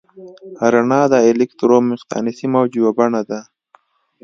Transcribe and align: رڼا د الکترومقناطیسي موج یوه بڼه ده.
رڼا 0.73 1.01
د 1.11 1.15
الکترومقناطیسي 1.29 2.47
موج 2.53 2.69
یوه 2.79 2.91
بڼه 2.97 3.21
ده. 3.29 3.39